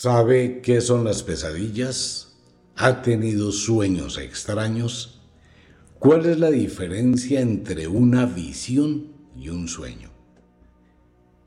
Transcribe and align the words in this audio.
¿Sabe 0.00 0.60
qué 0.62 0.80
son 0.80 1.02
las 1.02 1.24
pesadillas? 1.24 2.36
¿Ha 2.76 3.02
tenido 3.02 3.50
sueños 3.50 4.16
extraños? 4.16 5.20
¿Cuál 5.98 6.26
es 6.26 6.38
la 6.38 6.52
diferencia 6.52 7.40
entre 7.40 7.88
una 7.88 8.24
visión 8.24 9.08
y 9.36 9.48
un 9.48 9.66
sueño? 9.66 10.10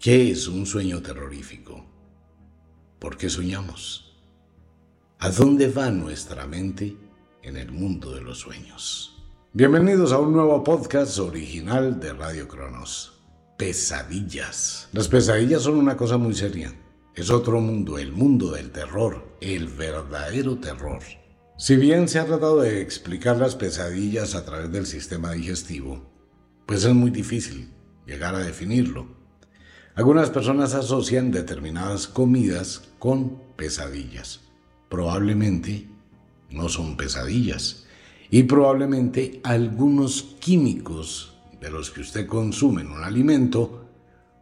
¿Qué 0.01 0.31
es 0.31 0.49
un 0.49 0.65
sueño 0.65 1.01
terrorífico? 1.01 1.85
¿Por 2.99 3.15
qué 3.15 3.29
soñamos? 3.29 4.19
¿A 5.19 5.29
dónde 5.29 5.69
va 5.69 5.89
nuestra 5.89 6.45
mente 6.45 6.97
en 7.43 7.55
el 7.55 7.71
mundo 7.71 8.13
de 8.13 8.19
los 8.19 8.39
sueños? 8.39 9.23
Bienvenidos 9.53 10.11
a 10.11 10.17
un 10.17 10.33
nuevo 10.33 10.61
podcast 10.61 11.17
original 11.19 12.01
de 12.01 12.11
Radio 12.11 12.49
Cronos. 12.49 13.13
Pesadillas. 13.57 14.89
Las 14.91 15.07
pesadillas 15.07 15.61
son 15.61 15.77
una 15.77 15.95
cosa 15.95 16.17
muy 16.17 16.33
seria 16.33 16.75
es 17.15 17.29
otro 17.29 17.59
mundo, 17.59 17.97
el 17.97 18.11
mundo 18.11 18.51
del 18.51 18.71
terror, 18.71 19.35
el 19.41 19.67
verdadero 19.67 20.57
terror. 20.57 21.01
Si 21.57 21.75
bien 21.75 22.07
se 22.07 22.19
ha 22.19 22.25
tratado 22.25 22.61
de 22.61 22.81
explicar 22.81 23.37
las 23.37 23.55
pesadillas 23.55 24.33
a 24.33 24.45
través 24.45 24.71
del 24.71 24.85
sistema 24.85 25.31
digestivo, 25.33 26.09
pues 26.65 26.85
es 26.85 26.93
muy 26.93 27.11
difícil 27.11 27.69
llegar 28.05 28.33
a 28.33 28.39
definirlo. 28.39 29.07
Algunas 29.95 30.29
personas 30.29 30.73
asocian 30.73 31.31
determinadas 31.31 32.07
comidas 32.07 32.89
con 32.97 33.41
pesadillas. 33.57 34.39
Probablemente 34.89 35.89
no 36.49 36.69
son 36.69 36.95
pesadillas. 36.95 37.85
Y 38.29 38.43
probablemente 38.43 39.41
algunos 39.43 40.37
químicos 40.39 41.37
de 41.59 41.69
los 41.69 41.91
que 41.91 42.01
usted 42.01 42.25
consume 42.25 42.81
en 42.81 42.91
un 42.91 43.03
alimento 43.03 43.80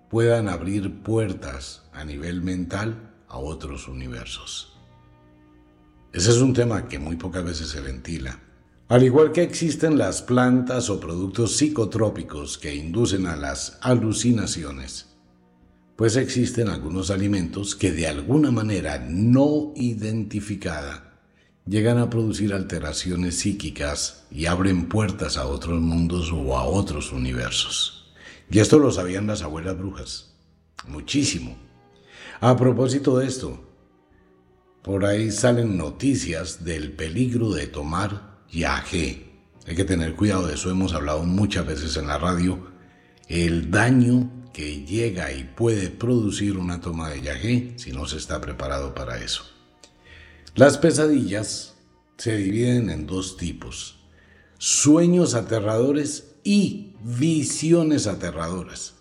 puedan 0.09 0.49
abrir 0.49 1.01
puertas 1.03 1.83
a 1.93 2.03
nivel 2.03 2.41
mental 2.41 3.13
a 3.27 3.37
otros 3.37 3.87
universos. 3.87 4.77
Ese 6.11 6.31
es 6.31 6.37
un 6.37 6.53
tema 6.53 6.87
que 6.87 6.97
muy 6.97 7.15
pocas 7.15 7.43
veces 7.43 7.69
se 7.69 7.81
ventila. 7.81 8.39
Al 8.87 9.03
igual 9.03 9.31
que 9.31 9.43
existen 9.43 9.99
las 9.99 10.23
plantas 10.23 10.89
o 10.89 10.99
productos 10.99 11.57
psicotrópicos 11.57 12.57
que 12.57 12.73
inducen 12.73 13.27
a 13.27 13.35
las 13.35 13.77
alucinaciones, 13.81 15.15
pues 15.95 16.15
existen 16.15 16.69
algunos 16.69 17.11
alimentos 17.11 17.75
que 17.75 17.91
de 17.91 18.07
alguna 18.07 18.49
manera 18.49 19.05
no 19.07 19.73
identificada 19.75 21.21
llegan 21.67 21.99
a 21.99 22.09
producir 22.09 22.53
alteraciones 22.53 23.35
psíquicas 23.35 24.25
y 24.31 24.47
abren 24.47 24.89
puertas 24.89 25.37
a 25.37 25.45
otros 25.45 25.79
mundos 25.79 26.31
o 26.31 26.57
a 26.57 26.63
otros 26.63 27.11
universos. 27.11 27.98
Y 28.51 28.59
esto 28.59 28.79
lo 28.79 28.91
sabían 28.91 29.27
las 29.27 29.41
abuelas 29.41 29.77
brujas. 29.77 30.33
Muchísimo. 30.87 31.57
A 32.41 32.55
propósito 32.55 33.17
de 33.17 33.27
esto, 33.27 33.59
por 34.81 35.05
ahí 35.05 35.31
salen 35.31 35.77
noticias 35.77 36.63
del 36.63 36.93
peligro 36.93 37.51
de 37.51 37.67
tomar 37.67 38.39
yagé. 38.49 39.29
Hay 39.67 39.75
que 39.75 39.83
tener 39.83 40.15
cuidado 40.15 40.47
de 40.47 40.55
eso, 40.55 40.71
hemos 40.71 40.93
hablado 40.93 41.23
muchas 41.23 41.67
veces 41.67 41.97
en 41.97 42.07
la 42.07 42.17
radio. 42.17 42.71
El 43.27 43.69
daño 43.69 44.31
que 44.53 44.83
llega 44.83 45.31
y 45.31 45.43
puede 45.43 45.89
producir 45.89 46.57
una 46.57 46.81
toma 46.81 47.09
de 47.09 47.21
yagé 47.21 47.73
si 47.77 47.91
no 47.91 48.07
se 48.07 48.17
está 48.17 48.41
preparado 48.41 48.95
para 48.95 49.21
eso. 49.21 49.43
Las 50.55 50.77
pesadillas 50.77 51.75
se 52.17 52.35
dividen 52.37 52.89
en 52.89 53.05
dos 53.05 53.37
tipos. 53.37 53.99
Sueños 54.57 55.35
aterradores 55.35 56.28
y 56.43 56.95
visiones 57.03 58.07
aterradoras. 58.07 58.95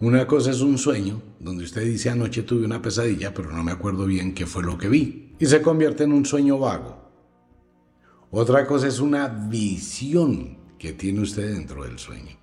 Una 0.00 0.26
cosa 0.26 0.52
es 0.52 0.60
un 0.60 0.78
sueño, 0.78 1.20
donde 1.40 1.64
usted 1.64 1.84
dice 1.84 2.10
anoche 2.10 2.42
tuve 2.42 2.64
una 2.64 2.80
pesadilla, 2.80 3.34
pero 3.34 3.52
no 3.52 3.64
me 3.64 3.72
acuerdo 3.72 4.06
bien 4.06 4.32
qué 4.32 4.46
fue 4.46 4.62
lo 4.62 4.78
que 4.78 4.88
vi, 4.88 5.34
y 5.38 5.46
se 5.46 5.60
convierte 5.60 6.04
en 6.04 6.12
un 6.12 6.24
sueño 6.24 6.58
vago. 6.58 7.10
Otra 8.30 8.66
cosa 8.66 8.86
es 8.86 9.00
una 9.00 9.26
visión 9.26 10.58
que 10.78 10.92
tiene 10.92 11.20
usted 11.20 11.54
dentro 11.54 11.84
del 11.84 11.98
sueño. 11.98 12.36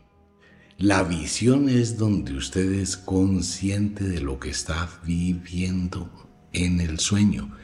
La 0.78 1.04
visión 1.04 1.70
es 1.70 1.98
donde 1.98 2.34
usted 2.34 2.74
es 2.74 2.98
consciente 2.98 4.04
de 4.04 4.20
lo 4.20 4.40
que 4.40 4.50
está 4.50 4.90
viviendo 5.06 6.10
en 6.52 6.82
el 6.82 7.00
sueño 7.00 7.56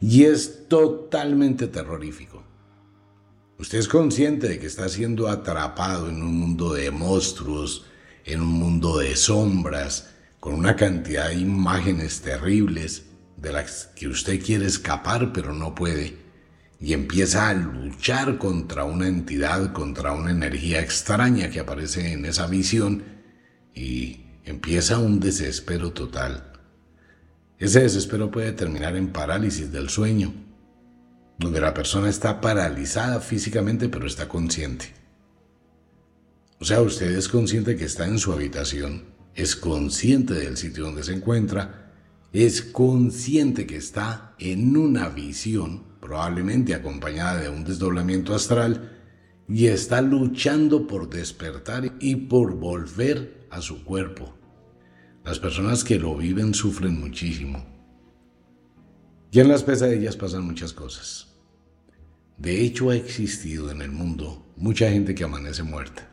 y 0.00 0.24
es 0.24 0.66
totalmente 0.66 1.68
terrorífico. 1.68 2.45
Usted 3.58 3.78
es 3.78 3.88
consciente 3.88 4.48
de 4.48 4.58
que 4.58 4.66
está 4.66 4.86
siendo 4.90 5.28
atrapado 5.28 6.10
en 6.10 6.22
un 6.22 6.36
mundo 6.38 6.74
de 6.74 6.90
monstruos, 6.90 7.86
en 8.26 8.42
un 8.42 8.48
mundo 8.52 8.98
de 8.98 9.16
sombras, 9.16 10.10
con 10.40 10.54
una 10.54 10.76
cantidad 10.76 11.28
de 11.28 11.36
imágenes 11.36 12.20
terribles 12.20 13.04
de 13.38 13.52
las 13.52 13.86
que 13.96 14.08
usted 14.08 14.44
quiere 14.44 14.66
escapar 14.66 15.32
pero 15.32 15.54
no 15.54 15.74
puede, 15.74 16.18
y 16.78 16.92
empieza 16.92 17.48
a 17.48 17.54
luchar 17.54 18.36
contra 18.36 18.84
una 18.84 19.08
entidad, 19.08 19.72
contra 19.72 20.12
una 20.12 20.32
energía 20.32 20.80
extraña 20.80 21.48
que 21.48 21.60
aparece 21.60 22.12
en 22.12 22.26
esa 22.26 22.46
visión, 22.46 23.04
y 23.74 24.26
empieza 24.44 24.98
un 24.98 25.18
desespero 25.18 25.92
total. 25.92 26.52
Ese 27.58 27.80
desespero 27.80 28.30
puede 28.30 28.52
terminar 28.52 28.96
en 28.96 29.12
parálisis 29.12 29.72
del 29.72 29.88
sueño 29.88 30.45
donde 31.38 31.60
la 31.60 31.74
persona 31.74 32.08
está 32.08 32.40
paralizada 32.40 33.20
físicamente 33.20 33.88
pero 33.88 34.06
está 34.06 34.28
consciente. 34.28 34.94
O 36.58 36.64
sea, 36.64 36.80
usted 36.80 37.10
es 37.16 37.28
consciente 37.28 37.76
que 37.76 37.84
está 37.84 38.06
en 38.06 38.18
su 38.18 38.32
habitación, 38.32 39.04
es 39.34 39.54
consciente 39.56 40.32
del 40.34 40.56
sitio 40.56 40.84
donde 40.84 41.04
se 41.04 41.12
encuentra, 41.12 41.92
es 42.32 42.62
consciente 42.62 43.66
que 43.66 43.76
está 43.76 44.34
en 44.38 44.76
una 44.76 45.10
visión, 45.10 45.84
probablemente 46.00 46.74
acompañada 46.74 47.40
de 47.40 47.50
un 47.50 47.64
desdoblamiento 47.64 48.34
astral, 48.34 48.92
y 49.48 49.66
está 49.66 50.00
luchando 50.00 50.86
por 50.86 51.08
despertar 51.08 51.94
y 52.00 52.16
por 52.16 52.54
volver 52.56 53.46
a 53.50 53.60
su 53.60 53.84
cuerpo. 53.84 54.34
Las 55.24 55.38
personas 55.38 55.84
que 55.84 55.98
lo 55.98 56.16
viven 56.16 56.54
sufren 56.54 56.98
muchísimo. 56.98 57.75
Y 59.30 59.40
en 59.40 59.48
las 59.48 59.62
pesadillas 59.62 60.16
pasan 60.16 60.44
muchas 60.44 60.72
cosas. 60.72 61.26
De 62.38 62.60
hecho, 62.62 62.90
ha 62.90 62.96
existido 62.96 63.70
en 63.70 63.82
el 63.82 63.90
mundo 63.90 64.46
mucha 64.56 64.90
gente 64.90 65.14
que 65.14 65.24
amanece 65.24 65.62
muerta. 65.62 66.08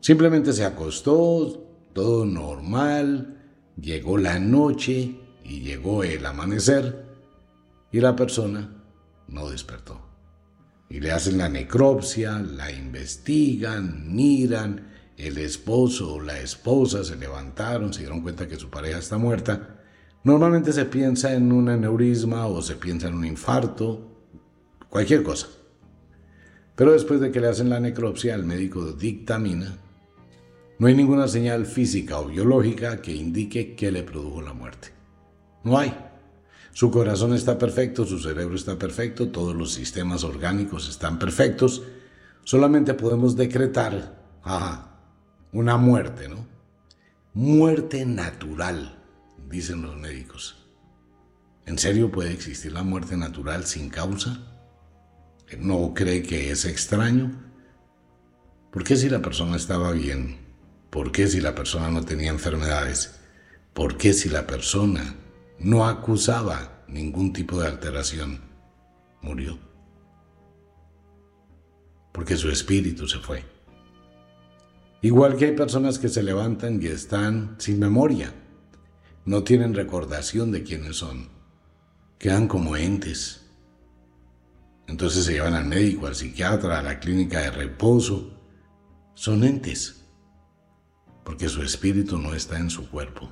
Simplemente 0.00 0.52
se 0.52 0.64
acostó, 0.64 1.68
todo 1.92 2.24
normal, 2.24 3.38
llegó 3.80 4.18
la 4.18 4.38
noche 4.38 5.16
y 5.44 5.60
llegó 5.60 6.04
el 6.04 6.24
amanecer 6.26 7.04
y 7.90 8.00
la 8.00 8.16
persona 8.16 8.82
no 9.28 9.48
despertó. 9.50 10.00
Y 10.88 11.00
le 11.00 11.12
hacen 11.12 11.38
la 11.38 11.48
necropsia, 11.48 12.38
la 12.38 12.70
investigan, 12.70 14.14
miran, 14.14 14.92
el 15.16 15.38
esposo 15.38 16.14
o 16.14 16.20
la 16.20 16.38
esposa 16.40 17.04
se 17.04 17.16
levantaron, 17.16 17.92
se 17.92 18.00
dieron 18.00 18.22
cuenta 18.22 18.48
que 18.48 18.56
su 18.56 18.70
pareja 18.70 18.98
está 18.98 19.18
muerta. 19.18 19.81
Normalmente 20.24 20.72
se 20.72 20.84
piensa 20.84 21.34
en 21.34 21.50
un 21.50 21.68
aneurisma 21.68 22.46
o 22.46 22.62
se 22.62 22.76
piensa 22.76 23.08
en 23.08 23.14
un 23.14 23.24
infarto 23.24 24.08
cualquier 24.88 25.22
cosa. 25.22 25.48
Pero 26.76 26.92
después 26.92 27.20
de 27.20 27.30
que 27.30 27.40
le 27.40 27.48
hacen 27.48 27.68
la 27.68 27.80
necropsia, 27.80 28.34
el 28.34 28.44
médico 28.44 28.92
dictamina, 28.92 29.76
no 30.78 30.86
hay 30.86 30.94
ninguna 30.94 31.28
señal 31.28 31.66
física 31.66 32.18
o 32.18 32.26
biológica 32.26 33.02
que 33.02 33.12
indique 33.12 33.74
que 33.74 33.92
le 33.92 34.02
produjo 34.02 34.42
la 34.42 34.52
muerte. 34.52 34.88
No 35.64 35.78
hay. 35.78 35.94
Su 36.72 36.90
corazón 36.90 37.34
está 37.34 37.58
perfecto, 37.58 38.06
su 38.06 38.18
cerebro 38.18 38.54
está 38.54 38.78
perfecto, 38.78 39.28
todos 39.28 39.54
los 39.54 39.72
sistemas 39.72 40.24
orgánicos 40.24 40.88
están 40.88 41.18
perfectos. 41.18 41.82
Solamente 42.44 42.94
podemos 42.94 43.36
decretar 43.36 44.18
una 45.52 45.76
muerte, 45.76 46.28
¿no? 46.28 46.46
Muerte 47.34 48.06
natural, 48.06 49.01
dicen 49.52 49.82
los 49.82 49.96
médicos. 49.96 50.56
¿En 51.66 51.78
serio 51.78 52.10
puede 52.10 52.32
existir 52.32 52.72
la 52.72 52.82
muerte 52.82 53.16
natural 53.16 53.66
sin 53.66 53.88
causa? 53.88 54.48
no 55.58 55.92
cree 55.94 56.22
que 56.22 56.50
es 56.50 56.64
extraño? 56.64 57.30
¿Por 58.70 58.84
qué 58.84 58.96
si 58.96 59.10
la 59.10 59.20
persona 59.20 59.56
estaba 59.56 59.92
bien? 59.92 60.38
¿Por 60.88 61.12
qué 61.12 61.28
si 61.28 61.42
la 61.42 61.54
persona 61.54 61.90
no 61.90 62.02
tenía 62.02 62.30
enfermedades? 62.30 63.20
¿Por 63.74 63.98
qué 63.98 64.14
si 64.14 64.30
la 64.30 64.46
persona 64.46 65.14
no 65.58 65.86
acusaba 65.86 66.84
ningún 66.88 67.34
tipo 67.34 67.60
de 67.60 67.68
alteración? 67.68 68.40
Murió. 69.20 69.58
Porque 72.12 72.38
su 72.38 72.48
espíritu 72.48 73.06
se 73.06 73.18
fue. 73.18 73.44
Igual 75.02 75.36
que 75.36 75.46
hay 75.46 75.52
personas 75.52 75.98
que 75.98 76.08
se 76.08 76.22
levantan 76.22 76.80
y 76.82 76.86
están 76.86 77.56
sin 77.58 77.78
memoria. 77.78 78.32
No 79.24 79.44
tienen 79.44 79.74
recordación 79.74 80.52
de 80.52 80.62
quiénes 80.62 80.96
son. 80.96 81.28
Quedan 82.18 82.48
como 82.48 82.76
entes 82.76 83.42
entonces 84.92 85.24
se 85.24 85.32
llevan 85.32 85.54
al 85.54 85.64
médico, 85.64 86.06
al 86.06 86.14
psiquiatra, 86.14 86.78
a 86.78 86.82
la 86.82 86.98
clínica 86.98 87.40
de 87.40 87.50
reposo. 87.50 88.30
Son 89.14 89.44
entes, 89.44 90.04
porque 91.24 91.48
su 91.48 91.62
espíritu 91.62 92.18
no 92.18 92.34
está 92.34 92.58
en 92.58 92.70
su 92.70 92.90
cuerpo. 92.90 93.30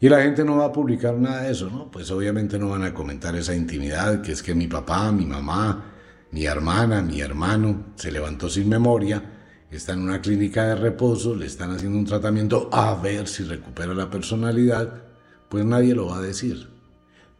Y 0.00 0.08
la 0.08 0.20
gente 0.20 0.44
no 0.44 0.58
va 0.58 0.66
a 0.66 0.72
publicar 0.72 1.14
nada 1.14 1.42
de 1.42 1.52
eso, 1.52 1.70
¿no? 1.70 1.90
Pues 1.90 2.10
obviamente 2.10 2.58
no 2.58 2.68
van 2.68 2.82
a 2.82 2.92
comentar 2.92 3.34
esa 3.36 3.54
intimidad, 3.54 4.20
que 4.20 4.32
es 4.32 4.42
que 4.42 4.54
mi 4.54 4.66
papá, 4.66 5.10
mi 5.12 5.24
mamá, 5.24 5.92
mi 6.32 6.44
hermana, 6.44 7.00
mi 7.00 7.20
hermano 7.20 7.94
se 7.94 8.12
levantó 8.12 8.50
sin 8.50 8.68
memoria, 8.68 9.33
está 9.76 9.92
en 9.92 10.00
una 10.00 10.20
clínica 10.20 10.66
de 10.66 10.74
reposo, 10.76 11.34
le 11.34 11.46
están 11.46 11.70
haciendo 11.70 11.98
un 11.98 12.04
tratamiento 12.04 12.68
a 12.72 12.94
ver 12.94 13.26
si 13.26 13.44
recupera 13.44 13.94
la 13.94 14.10
personalidad, 14.10 15.02
pues 15.48 15.64
nadie 15.64 15.94
lo 15.94 16.06
va 16.06 16.18
a 16.18 16.22
decir. 16.22 16.68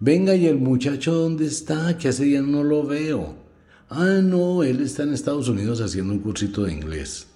Venga, 0.00 0.34
¿y 0.34 0.46
el 0.46 0.58
muchacho 0.58 1.14
dónde 1.14 1.46
está? 1.46 1.96
Que 1.96 2.08
hace 2.08 2.24
días 2.24 2.44
no 2.44 2.64
lo 2.64 2.84
veo. 2.84 3.36
Ah, 3.88 4.20
no, 4.22 4.62
él 4.62 4.80
está 4.80 5.04
en 5.04 5.12
Estados 5.12 5.48
Unidos 5.48 5.80
haciendo 5.80 6.12
un 6.12 6.18
cursito 6.20 6.64
de 6.64 6.72
inglés. 6.72 7.28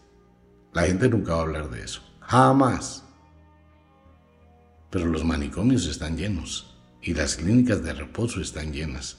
La 0.73 0.83
gente 0.83 1.09
nunca 1.09 1.33
va 1.35 1.39
a 1.39 1.43
hablar 1.43 1.71
de 1.71 1.83
eso. 1.83 2.03
Jamás. 2.21 3.05
Pero 4.91 5.07
los 5.07 5.25
manicomios 5.25 5.87
están 5.87 6.17
llenos 6.17 6.75
y 7.03 7.15
las 7.15 7.37
clínicas 7.37 7.83
de 7.83 7.93
reposo 7.93 8.41
están 8.41 8.73
llenas. 8.73 9.19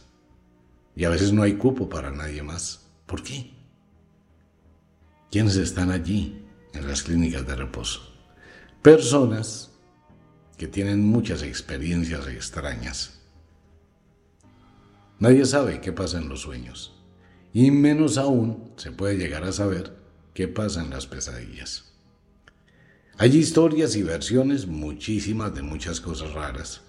Y 0.95 1.05
a 1.05 1.09
veces 1.09 1.31
no 1.31 1.43
hay 1.43 1.53
cupo 1.53 1.87
para 1.87 2.11
nadie 2.11 2.43
más. 2.43 2.87
¿Por 3.05 3.23
qué? 3.23 3.58
¿Quiénes 5.31 5.57
están 5.57 5.91
allí 5.91 6.43
en 6.73 6.87
las 6.87 7.03
clínicas 7.03 7.45
de 7.45 7.55
reposo? 7.55 8.01
Personas 8.81 9.69
que 10.57 10.67
tienen 10.67 11.05
muchas 11.05 11.43
experiencias 11.43 12.27
extrañas. 12.27 13.21
Nadie 15.19 15.45
sabe 15.45 15.81
qué 15.81 15.91
pasa 15.91 16.17
en 16.17 16.29
los 16.29 16.41
sueños. 16.41 16.95
Y 17.53 17.69
menos 17.69 18.17
aún 18.17 18.71
se 18.75 18.91
puede 18.91 19.17
llegar 19.17 19.43
a 19.43 19.51
saber 19.51 19.95
qué 20.33 20.47
pasa 20.47 20.81
en 20.81 20.89
las 20.89 21.05
pesadillas. 21.05 21.93
Hay 23.19 23.37
historias 23.37 23.95
y 23.95 24.01
versiones 24.01 24.65
muchísimas 24.65 25.53
de 25.53 25.61
muchas 25.61 26.01
cosas 26.01 26.33
raras. 26.33 26.81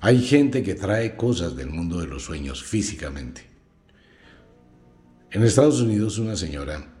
Hay 0.00 0.22
gente 0.22 0.62
que 0.62 0.74
trae 0.74 1.16
cosas 1.16 1.54
del 1.54 1.68
mundo 1.68 2.00
de 2.00 2.06
los 2.06 2.22
sueños 2.22 2.64
físicamente. 2.64 3.42
En 5.30 5.42
Estados 5.42 5.80
Unidos 5.80 6.18
una 6.18 6.36
señora, 6.36 6.97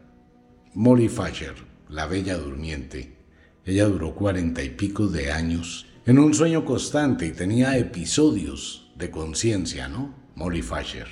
Molly 0.78 1.08
Fasher, 1.08 1.56
la 1.88 2.06
bella 2.06 2.38
durmiente, 2.38 3.16
ella 3.64 3.86
duró 3.86 4.14
cuarenta 4.14 4.62
y 4.62 4.70
pico 4.70 5.08
de 5.08 5.32
años 5.32 5.88
en 6.06 6.20
un 6.20 6.34
sueño 6.34 6.64
constante 6.64 7.26
y 7.26 7.32
tenía 7.32 7.76
episodios 7.76 8.92
de 8.94 9.10
conciencia, 9.10 9.88
¿no? 9.88 10.14
Molly 10.36 10.62
Fasher. 10.62 11.08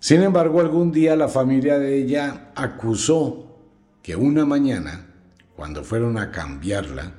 Sin 0.00 0.22
embargo, 0.22 0.60
algún 0.60 0.90
día 0.90 1.16
la 1.16 1.28
familia 1.28 1.78
de 1.78 1.98
ella 1.98 2.50
acusó 2.54 3.58
que 4.02 4.16
una 4.16 4.46
mañana 4.46 5.14
cuando 5.54 5.84
fueron 5.84 6.16
a 6.16 6.30
cambiarla 6.30 7.12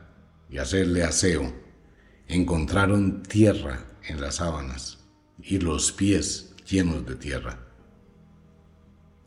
y 0.50 0.58
hacerle 0.58 1.04
aseo, 1.04 1.54
encontraron 2.28 3.22
tierra 3.22 3.86
en 4.08 4.20
las 4.22 4.38
sábanas 4.38 4.98
y 5.38 5.60
los 5.60 5.92
pies 5.92 6.56
llenos 6.66 7.06
de 7.06 7.16
tierra. 7.16 7.69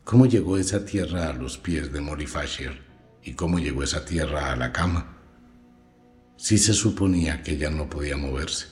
¿Cómo 0.03 0.25
llegó 0.25 0.57
esa 0.57 0.83
tierra 0.83 1.29
a 1.29 1.33
los 1.33 1.57
pies 1.57 1.93
de 1.93 2.01
Mori 2.01 2.27
Fasher 2.27 2.81
y 3.23 3.33
cómo 3.35 3.57
llegó 3.57 3.83
esa 3.83 4.03
tierra 4.03 4.51
a 4.51 4.55
la 4.57 4.73
cama? 4.73 5.17
Si 6.35 6.57
se 6.57 6.73
suponía 6.73 7.41
que 7.41 7.53
ella 7.53 7.69
no 7.69 7.89
podía 7.89 8.17
moverse. 8.17 8.67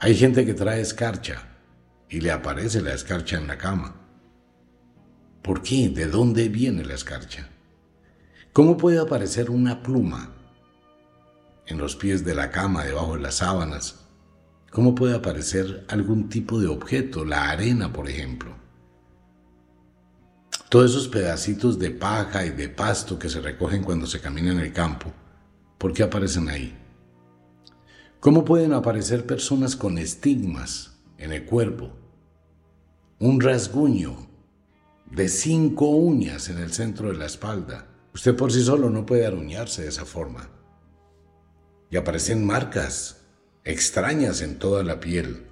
Hay 0.00 0.16
gente 0.16 0.44
que 0.44 0.54
trae 0.54 0.80
escarcha 0.80 1.40
y 2.08 2.20
le 2.20 2.32
aparece 2.32 2.80
la 2.80 2.94
escarcha 2.94 3.36
en 3.36 3.46
la 3.46 3.56
cama. 3.56 3.94
¿Por 5.40 5.62
qué? 5.62 5.88
¿De 5.88 6.06
dónde 6.06 6.48
viene 6.48 6.84
la 6.84 6.94
escarcha? 6.94 7.48
¿Cómo 8.52 8.76
puede 8.76 8.98
aparecer 8.98 9.50
una 9.50 9.84
pluma 9.84 10.34
en 11.66 11.78
los 11.78 11.94
pies 11.94 12.24
de 12.24 12.34
la 12.34 12.50
cama, 12.50 12.84
debajo 12.84 13.14
de 13.14 13.22
las 13.22 13.36
sábanas? 13.36 14.00
¿Cómo 14.72 14.96
puede 14.96 15.14
aparecer 15.14 15.86
algún 15.88 16.28
tipo 16.28 16.58
de 16.58 16.66
objeto, 16.66 17.24
la 17.24 17.50
arena, 17.50 17.92
por 17.92 18.08
ejemplo? 18.08 18.65
Todos 20.68 20.90
esos 20.90 21.08
pedacitos 21.08 21.78
de 21.78 21.90
paja 21.90 22.44
y 22.44 22.50
de 22.50 22.68
pasto 22.68 23.18
que 23.18 23.28
se 23.28 23.40
recogen 23.40 23.82
cuando 23.82 24.06
se 24.06 24.20
camina 24.20 24.52
en 24.52 24.60
el 24.60 24.72
campo, 24.72 25.12
¿por 25.78 25.92
qué 25.92 26.02
aparecen 26.02 26.48
ahí? 26.48 26.76
¿Cómo 28.20 28.44
pueden 28.44 28.72
aparecer 28.72 29.26
personas 29.26 29.76
con 29.76 29.98
estigmas 29.98 30.98
en 31.18 31.32
el 31.32 31.44
cuerpo? 31.44 31.92
Un 33.18 33.40
rasguño 33.40 34.28
de 35.10 35.28
cinco 35.28 35.90
uñas 35.90 36.48
en 36.48 36.58
el 36.58 36.72
centro 36.72 37.08
de 37.08 37.14
la 37.14 37.26
espalda 37.26 37.86
Usted 38.16 38.34
por 38.34 38.50
sí 38.50 38.64
solo 38.64 38.88
no 38.88 39.04
puede 39.04 39.26
aruñarse 39.26 39.82
de 39.82 39.88
esa 39.88 40.06
forma. 40.06 40.48
Y 41.90 41.98
aparecen 41.98 42.46
marcas 42.46 43.26
extrañas 43.62 44.40
en 44.40 44.58
toda 44.58 44.82
la 44.82 45.00
piel. 45.00 45.44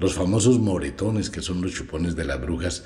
Los 0.00 0.14
famosos 0.14 0.58
moretones 0.58 1.30
que 1.30 1.42
son 1.42 1.62
los 1.62 1.74
chupones 1.74 2.16
de 2.16 2.24
las 2.24 2.40
brujas. 2.40 2.82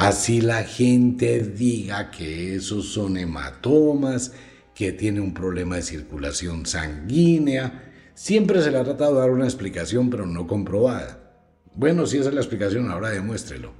Así 0.00 0.40
la 0.40 0.62
gente 0.62 1.40
diga 1.40 2.12
que 2.12 2.54
esos 2.54 2.92
son 2.92 3.16
hematomas, 3.16 4.32
que 4.72 4.92
tiene 4.92 5.20
un 5.20 5.34
problema 5.34 5.74
de 5.74 5.82
circulación 5.82 6.66
sanguínea. 6.66 7.90
Siempre 8.14 8.62
se 8.62 8.70
le 8.70 8.78
ha 8.78 8.84
tratado 8.84 9.14
de 9.14 9.20
dar 9.22 9.30
una 9.32 9.46
explicación, 9.46 10.08
pero 10.08 10.24
no 10.24 10.46
comprobada. 10.46 11.42
Bueno, 11.74 12.06
si 12.06 12.18
esa 12.18 12.28
es 12.28 12.34
la 12.36 12.40
explicación, 12.40 12.88
ahora 12.92 13.10
demuéstrelo. 13.10 13.72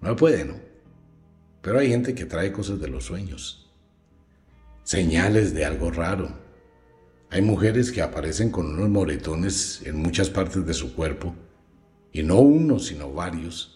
No 0.00 0.16
puede, 0.16 0.44
¿no? 0.44 0.56
Pero 1.62 1.78
hay 1.78 1.88
gente 1.88 2.16
que 2.16 2.24
trae 2.24 2.50
cosas 2.50 2.80
de 2.80 2.88
los 2.88 3.04
sueños, 3.04 3.72
señales 4.82 5.54
de 5.54 5.64
algo 5.64 5.92
raro. 5.92 6.40
Hay 7.30 7.40
mujeres 7.40 7.92
que 7.92 8.02
aparecen 8.02 8.50
con 8.50 8.66
unos 8.66 8.88
moretones 8.88 9.82
en 9.84 9.94
muchas 9.94 10.28
partes 10.28 10.66
de 10.66 10.74
su 10.74 10.92
cuerpo, 10.92 11.36
y 12.10 12.24
no 12.24 12.40
uno, 12.40 12.80
sino 12.80 13.12
varios, 13.12 13.75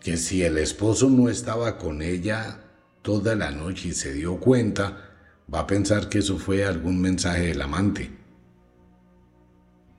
que 0.00 0.16
si 0.16 0.42
el 0.42 0.58
esposo 0.58 1.10
no 1.10 1.28
estaba 1.28 1.78
con 1.78 2.02
ella 2.02 2.60
toda 3.02 3.34
la 3.34 3.50
noche 3.50 3.88
y 3.88 3.92
se 3.92 4.12
dio 4.12 4.38
cuenta, 4.38 5.14
va 5.52 5.60
a 5.60 5.66
pensar 5.66 6.08
que 6.08 6.18
eso 6.18 6.38
fue 6.38 6.64
algún 6.64 7.00
mensaje 7.00 7.46
del 7.46 7.62
amante, 7.62 8.10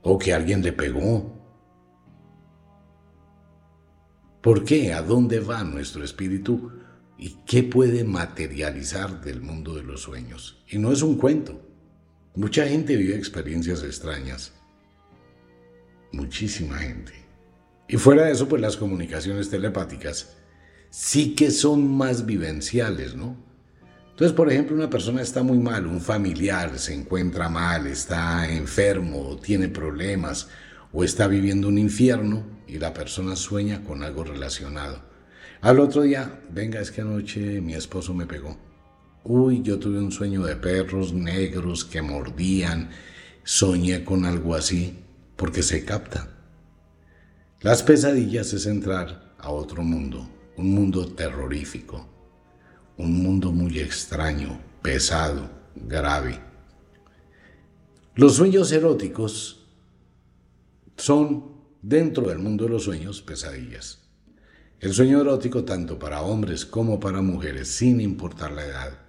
o 0.01 0.17
que 0.17 0.33
alguien 0.33 0.61
le 0.61 0.73
pegó, 0.73 1.37
¿Por 4.47 4.63
qué? 4.63 4.93
¿A 4.93 5.01
dónde 5.01 5.41
va 5.41 5.65
nuestro 5.65 6.05
espíritu? 6.05 6.71
¿Y 7.17 7.31
qué 7.45 7.63
puede 7.63 8.05
materializar 8.05 9.19
del 9.21 9.41
mundo 9.41 9.75
de 9.75 9.83
los 9.83 10.03
sueños? 10.03 10.63
Y 10.69 10.77
no 10.77 10.93
es 10.93 11.01
un 11.01 11.17
cuento. 11.17 11.59
Mucha 12.33 12.65
gente 12.65 12.95
vive 12.95 13.17
experiencias 13.17 13.83
extrañas. 13.83 14.53
Muchísima 16.13 16.77
gente. 16.77 17.26
Y 17.87 17.97
fuera 17.97 18.25
de 18.25 18.31
eso, 18.33 18.47
pues 18.47 18.61
las 18.61 18.77
comunicaciones 18.77 19.49
telepáticas 19.49 20.35
sí 20.89 21.35
que 21.35 21.51
son 21.51 21.95
más 21.95 22.25
vivenciales, 22.25 23.15
¿no? 23.15 23.37
Entonces, 24.09 24.35
por 24.35 24.51
ejemplo, 24.51 24.75
una 24.75 24.89
persona 24.89 25.21
está 25.21 25.43
muy 25.43 25.59
mal, 25.59 25.85
un 25.85 26.01
familiar 26.01 26.79
se 26.79 26.93
encuentra 26.93 27.49
mal, 27.49 27.85
está 27.85 28.51
enfermo, 28.51 29.37
tiene 29.37 29.67
problemas 29.67 30.49
o 30.91 31.03
está 31.03 31.27
viviendo 31.27 31.67
un 31.67 31.77
infierno, 31.77 32.43
y 32.67 32.79
la 32.79 32.93
persona 32.93 33.35
sueña 33.35 33.83
con 33.83 34.03
algo 34.03 34.23
relacionado. 34.23 35.01
Al 35.61 35.79
otro 35.79 36.03
día, 36.03 36.41
venga, 36.49 36.81
es 36.81 36.91
que 36.91 37.01
anoche 37.01 37.61
mi 37.61 37.73
esposo 37.73 38.13
me 38.13 38.25
pegó. 38.25 38.57
Uy, 39.23 39.61
yo 39.61 39.79
tuve 39.79 39.99
un 39.99 40.11
sueño 40.11 40.43
de 40.43 40.55
perros 40.55 41.13
negros 41.13 41.85
que 41.85 42.01
mordían, 42.01 42.89
soñé 43.43 44.03
con 44.03 44.25
algo 44.25 44.55
así, 44.55 44.99
porque 45.35 45.63
se 45.63 45.83
capta. 45.83 46.36
Las 47.61 47.81
pesadillas 47.81 48.53
es 48.53 48.67
entrar 48.67 49.33
a 49.39 49.49
otro 49.49 49.81
mundo, 49.81 50.29
un 50.57 50.75
mundo 50.75 51.07
terrorífico, 51.07 52.07
un 52.97 53.23
mundo 53.23 53.51
muy 53.51 53.79
extraño, 53.79 54.61
pesado, 54.83 55.49
grave. 55.73 56.39
Los 58.13 58.35
sueños 58.35 58.71
eróticos 58.71 59.65
son 60.97 61.45
dentro 61.81 62.29
del 62.29 62.37
mundo 62.37 62.65
de 62.65 62.69
los 62.69 62.83
sueños, 62.83 63.23
pesadillas. 63.23 64.03
El 64.79 64.93
sueño 64.93 65.19
erótico, 65.19 65.63
tanto 65.63 65.97
para 65.97 66.21
hombres 66.21 66.63
como 66.63 66.99
para 66.99 67.23
mujeres, 67.23 67.69
sin 67.69 67.99
importar 68.01 68.51
la 68.51 68.67
edad, 68.67 68.99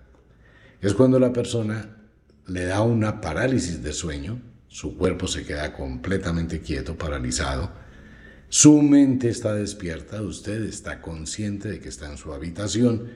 es 0.81 0.95
cuando 0.95 1.19
la 1.19 1.35
persona 1.35 1.99
le 2.47 2.65
da 2.65 2.81
una 2.81 3.21
parálisis 3.21 3.83
de 3.83 3.93
sueño, 3.93 4.41
su 4.69 4.97
cuerpo 4.97 5.27
se 5.27 5.45
queda 5.45 5.75
completamente 5.75 6.63
quieto, 6.63 6.97
paralizado, 6.97 7.87
su 8.49 8.81
mente 8.83 9.29
está 9.29 9.55
despierta, 9.55 10.23
usted 10.23 10.63
está 10.65 11.03
consciente 11.03 11.69
de 11.69 11.81
que 11.81 11.89
está 11.89 12.11
en 12.11 12.17
su 12.17 12.33
habitación, 12.33 13.11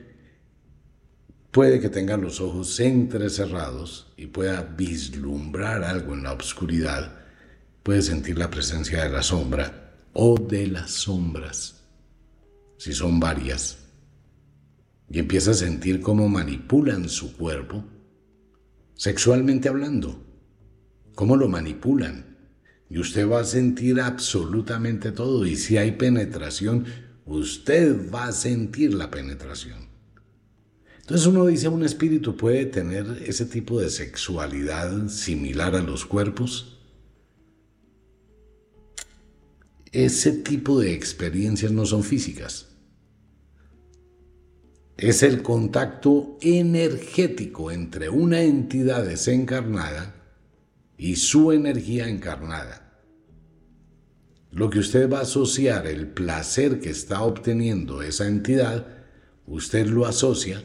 puede 1.51 1.79
que 1.79 1.89
tenga 1.89 2.17
los 2.17 2.39
ojos 2.39 2.79
entrecerrados 2.79 4.13
y 4.17 4.27
pueda 4.27 4.61
vislumbrar 4.61 5.83
algo 5.83 6.13
en 6.13 6.23
la 6.23 6.33
oscuridad, 6.33 7.19
puede 7.81 8.01
sentir 8.01 8.37
la 8.37 8.49
presencia 8.49 9.03
de 9.03 9.09
la 9.09 9.23
sombra 9.23 9.95
o 10.13 10.37
de 10.37 10.67
las 10.67 10.91
sombras, 10.91 11.83
si 12.77 12.93
son 12.93 13.19
varias, 13.19 13.79
y 15.09 15.19
empieza 15.19 15.51
a 15.51 15.55
sentir 15.55 16.01
cómo 16.01 16.27
manipulan 16.29 17.09
su 17.09 17.35
cuerpo 17.35 17.85
sexualmente 18.95 19.69
hablando, 19.69 20.23
cómo 21.15 21.35
lo 21.35 21.49
manipulan. 21.49 22.32
Y 22.93 22.99
usted 22.99 23.27
va 23.27 23.39
a 23.39 23.43
sentir 23.43 23.99
absolutamente 23.99 25.11
todo. 25.11 25.47
Y 25.47 25.55
si 25.55 25.77
hay 25.77 25.93
penetración, 25.93 26.85
usted 27.25 28.11
va 28.13 28.25
a 28.25 28.31
sentir 28.31 28.93
la 28.93 29.09
penetración. 29.09 29.87
Entonces 30.99 31.25
uno 31.25 31.47
dice, 31.47 31.69
un 31.69 31.83
espíritu 31.83 32.37
puede 32.37 32.67
tener 32.67 33.23
ese 33.25 33.47
tipo 33.47 33.81
de 33.81 33.89
sexualidad 33.89 35.07
similar 35.07 35.75
a 35.75 35.81
los 35.81 36.05
cuerpos. 36.05 36.77
Ese 39.91 40.31
tipo 40.31 40.79
de 40.79 40.93
experiencias 40.93 41.71
no 41.71 41.87
son 41.87 42.03
físicas. 42.03 42.67
Es 44.97 45.23
el 45.23 45.41
contacto 45.41 46.37
energético 46.41 47.71
entre 47.71 48.09
una 48.09 48.43
entidad 48.43 49.03
desencarnada 49.03 50.13
y 50.95 51.15
su 51.15 51.51
energía 51.51 52.07
encarnada. 52.07 52.82
Lo 54.53 54.69
que 54.69 54.77
usted 54.77 55.11
va 55.11 55.17
a 55.17 55.23
asociar, 55.23 55.87
el 55.87 56.07
placer 56.07 56.79
que 56.79 56.91
está 56.91 57.23
obteniendo 57.23 58.03
esa 58.03 58.27
entidad, 58.27 58.85
usted 59.47 59.87
lo 59.87 60.05
asocia 60.05 60.63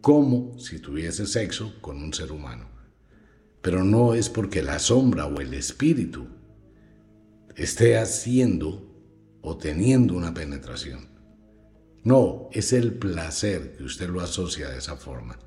como 0.00 0.58
si 0.58 0.80
tuviese 0.80 1.24
sexo 1.26 1.72
con 1.80 2.02
un 2.02 2.12
ser 2.12 2.32
humano. 2.32 2.68
Pero 3.62 3.84
no 3.84 4.14
es 4.14 4.28
porque 4.28 4.60
la 4.60 4.80
sombra 4.80 5.26
o 5.26 5.40
el 5.40 5.54
espíritu 5.54 6.26
esté 7.54 7.96
haciendo 7.96 8.92
o 9.40 9.56
teniendo 9.56 10.14
una 10.14 10.34
penetración. 10.34 11.06
No, 12.02 12.48
es 12.50 12.72
el 12.72 12.94
placer 12.94 13.76
que 13.76 13.84
usted 13.84 14.08
lo 14.08 14.20
asocia 14.20 14.68
de 14.68 14.78
esa 14.78 14.96
forma. 14.96 15.38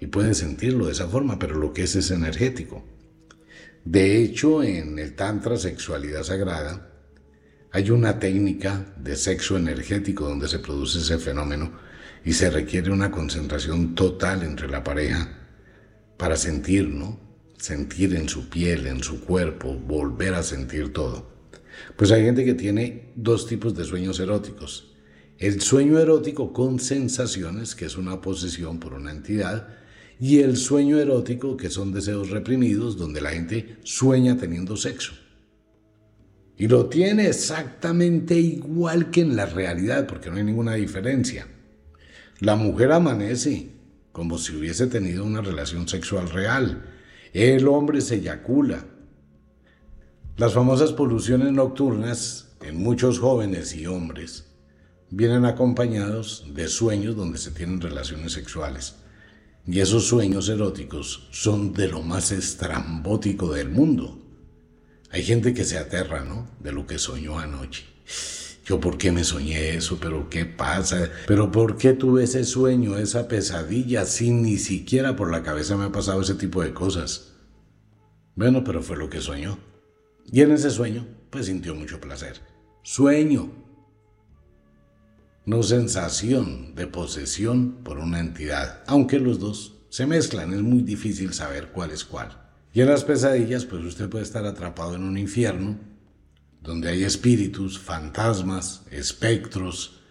Y 0.00 0.08
puede 0.08 0.34
sentirlo 0.34 0.84
de 0.84 0.92
esa 0.92 1.08
forma, 1.08 1.38
pero 1.38 1.54
lo 1.54 1.72
que 1.72 1.84
es 1.84 1.96
es 1.96 2.10
energético. 2.10 2.84
De 3.84 4.22
hecho, 4.22 4.62
en 4.62 4.98
el 4.98 5.14
Tantra 5.14 5.56
Sexualidad 5.56 6.22
Sagrada, 6.22 6.92
hay 7.70 7.90
una 7.90 8.18
técnica 8.18 8.94
de 8.98 9.16
sexo 9.16 9.56
energético 9.56 10.26
donde 10.26 10.48
se 10.48 10.58
produce 10.58 10.98
ese 10.98 11.18
fenómeno 11.18 11.72
y 12.24 12.32
se 12.32 12.50
requiere 12.50 12.90
una 12.90 13.10
concentración 13.10 13.94
total 13.94 14.42
entre 14.42 14.68
la 14.68 14.82
pareja 14.82 15.28
para 16.16 16.36
sentir, 16.36 16.88
¿no? 16.88 17.20
Sentir 17.58 18.14
en 18.14 18.28
su 18.28 18.48
piel, 18.48 18.86
en 18.86 19.02
su 19.02 19.20
cuerpo, 19.20 19.74
volver 19.74 20.34
a 20.34 20.42
sentir 20.42 20.92
todo. 20.92 21.30
Pues 21.96 22.10
hay 22.10 22.24
gente 22.24 22.44
que 22.44 22.54
tiene 22.54 23.12
dos 23.16 23.46
tipos 23.46 23.74
de 23.74 23.84
sueños 23.84 24.20
eróticos. 24.20 24.94
El 25.38 25.60
sueño 25.60 25.98
erótico 25.98 26.52
con 26.52 26.80
sensaciones, 26.80 27.74
que 27.74 27.84
es 27.84 27.96
una 27.96 28.20
posesión 28.20 28.80
por 28.80 28.94
una 28.94 29.12
entidad, 29.12 29.68
y 30.20 30.40
el 30.40 30.56
sueño 30.56 30.98
erótico, 30.98 31.56
que 31.56 31.70
son 31.70 31.92
deseos 31.92 32.30
reprimidos, 32.30 32.96
donde 32.96 33.20
la 33.20 33.30
gente 33.30 33.76
sueña 33.84 34.36
teniendo 34.36 34.76
sexo. 34.76 35.12
Y 36.56 36.66
lo 36.66 36.86
tiene 36.86 37.28
exactamente 37.28 38.34
igual 38.34 39.10
que 39.10 39.20
en 39.20 39.36
la 39.36 39.46
realidad, 39.46 40.06
porque 40.08 40.28
no 40.28 40.36
hay 40.36 40.44
ninguna 40.44 40.74
diferencia. 40.74 41.46
La 42.40 42.56
mujer 42.56 42.90
amanece 42.90 43.70
como 44.10 44.38
si 44.38 44.56
hubiese 44.56 44.88
tenido 44.88 45.24
una 45.24 45.40
relación 45.40 45.86
sexual 45.86 46.28
real. 46.28 46.84
El 47.32 47.68
hombre 47.68 48.00
se 48.00 48.16
eyacula. 48.16 48.84
Las 50.36 50.54
famosas 50.54 50.92
poluciones 50.92 51.52
nocturnas 51.52 52.56
en 52.60 52.78
muchos 52.78 53.20
jóvenes 53.20 53.76
y 53.76 53.86
hombres 53.86 54.46
vienen 55.10 55.44
acompañados 55.44 56.46
de 56.52 56.66
sueños 56.66 57.14
donde 57.14 57.38
se 57.38 57.52
tienen 57.52 57.80
relaciones 57.80 58.32
sexuales. 58.32 58.96
Y 59.70 59.80
esos 59.80 60.06
sueños 60.06 60.48
eróticos 60.48 61.28
son 61.30 61.74
de 61.74 61.88
lo 61.88 62.00
más 62.00 62.32
estrambótico 62.32 63.52
del 63.52 63.68
mundo. 63.68 64.18
Hay 65.10 65.22
gente 65.22 65.52
que 65.52 65.64
se 65.64 65.76
aterra, 65.76 66.24
¿no? 66.24 66.48
De 66.58 66.72
lo 66.72 66.86
que 66.86 66.98
soñó 66.98 67.38
anoche. 67.38 67.84
Yo, 68.64 68.80
¿por 68.80 68.96
qué 68.96 69.12
me 69.12 69.24
soñé 69.24 69.76
eso? 69.76 69.98
¿Pero 70.00 70.30
qué 70.30 70.46
pasa? 70.46 71.10
¿Pero 71.26 71.52
por 71.52 71.76
qué 71.76 71.92
tuve 71.92 72.24
ese 72.24 72.44
sueño, 72.44 72.96
esa 72.96 73.28
pesadilla, 73.28 74.06
sin 74.06 74.40
ni 74.40 74.56
siquiera 74.56 75.16
por 75.16 75.30
la 75.30 75.42
cabeza 75.42 75.76
me 75.76 75.84
ha 75.84 75.92
pasado 75.92 76.22
ese 76.22 76.34
tipo 76.34 76.62
de 76.62 76.72
cosas? 76.72 77.34
Bueno, 78.36 78.64
pero 78.64 78.82
fue 78.82 78.96
lo 78.96 79.10
que 79.10 79.20
soñó. 79.20 79.58
Y 80.32 80.40
en 80.40 80.52
ese 80.52 80.70
sueño, 80.70 81.06
pues 81.28 81.44
sintió 81.44 81.74
mucho 81.74 82.00
placer. 82.00 82.40
Sueño. 82.82 83.67
No 85.48 85.62
sensación 85.62 86.74
de 86.74 86.86
posesión 86.86 87.76
por 87.82 87.96
una 87.96 88.20
entidad. 88.20 88.82
Aunque 88.86 89.18
los 89.18 89.38
dos 89.38 89.76
se 89.88 90.04
mezclan, 90.04 90.52
es 90.52 90.60
muy 90.60 90.82
difícil 90.82 91.32
saber 91.32 91.68
cuál 91.68 91.90
es 91.90 92.04
cuál. 92.04 92.36
Y 92.74 92.82
en 92.82 92.88
las 92.88 93.02
pesadillas, 93.02 93.64
pues 93.64 93.82
usted 93.82 94.10
puede 94.10 94.24
estar 94.24 94.44
atrapado 94.44 94.96
en 94.96 95.04
un 95.04 95.16
infierno 95.16 95.78
donde 96.60 96.90
hay 96.90 97.02
espíritus, 97.02 97.78
fantasmas, 97.78 98.82
espectros, 98.90 100.02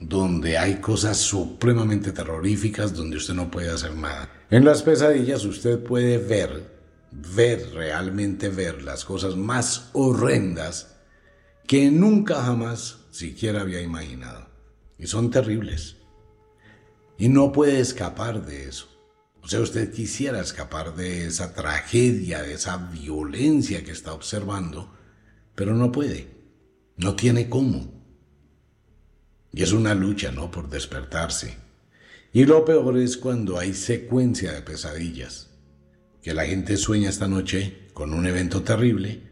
donde 0.00 0.56
hay 0.56 0.76
cosas 0.76 1.18
supremamente 1.18 2.10
terroríficas, 2.10 2.94
donde 2.94 3.18
usted 3.18 3.34
no 3.34 3.50
puede 3.50 3.68
hacer 3.68 3.94
nada. 3.94 4.30
En 4.48 4.64
las 4.64 4.82
pesadillas 4.82 5.44
usted 5.44 5.80
puede 5.80 6.16
ver, 6.16 6.72
ver, 7.10 7.74
realmente 7.74 8.48
ver 8.48 8.82
las 8.82 9.04
cosas 9.04 9.36
más 9.36 9.90
horrendas 9.92 10.96
que 11.66 11.90
nunca 11.90 12.42
jamás 12.42 13.00
siquiera 13.10 13.60
había 13.60 13.82
imaginado. 13.82 14.51
Y 14.98 15.06
son 15.06 15.30
terribles. 15.30 15.96
Y 17.18 17.28
no 17.28 17.52
puede 17.52 17.80
escapar 17.80 18.44
de 18.44 18.68
eso. 18.68 18.88
O 19.42 19.48
sea, 19.48 19.60
usted 19.60 19.92
quisiera 19.92 20.40
escapar 20.40 20.94
de 20.94 21.26
esa 21.26 21.52
tragedia, 21.54 22.42
de 22.42 22.54
esa 22.54 22.76
violencia 22.76 23.84
que 23.84 23.90
está 23.90 24.12
observando, 24.12 24.96
pero 25.54 25.74
no 25.74 25.90
puede, 25.90 26.28
no 26.96 27.16
tiene 27.16 27.48
cómo. 27.48 27.92
Y 29.52 29.62
es 29.62 29.72
una 29.72 29.94
lucha, 29.94 30.30
¿no? 30.30 30.50
Por 30.50 30.70
despertarse. 30.70 31.56
Y 32.32 32.44
lo 32.44 32.64
peor 32.64 32.96
es 32.98 33.16
cuando 33.16 33.58
hay 33.58 33.74
secuencia 33.74 34.52
de 34.52 34.62
pesadillas, 34.62 35.50
que 36.22 36.32
la 36.34 36.46
gente 36.46 36.76
sueña 36.76 37.10
esta 37.10 37.28
noche 37.28 37.88
con 37.92 38.14
un 38.14 38.26
evento 38.26 38.62
terrible, 38.62 39.22